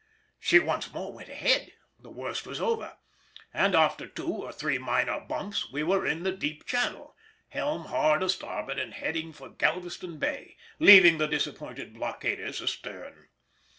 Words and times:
_]She 0.39 0.57
once 0.57 0.91
more 0.91 1.13
went 1.13 1.29
ahead: 1.29 1.73
the 1.99 2.09
worst 2.09 2.47
was 2.47 2.59
over, 2.59 2.97
and, 3.53 3.75
after 3.75 4.07
two 4.07 4.29
or 4.33 4.51
three 4.51 4.79
minor 4.79 5.19
bumps, 5.19 5.71
we 5.71 5.83
were 5.83 6.07
in 6.07 6.23
the 6.23 6.31
deep 6.31 6.65
channel, 6.65 7.15
helm 7.49 7.85
hard 7.85 8.23
a 8.23 8.29
starboard 8.29 8.79
and 8.79 8.95
heading 8.95 9.31
for 9.31 9.47
Galveston 9.51 10.17
Bay, 10.17 10.57
leaving 10.79 11.19
the 11.19 11.27
disappointed 11.27 11.93
blockaders 11.93 12.63
astern. 12.63 13.27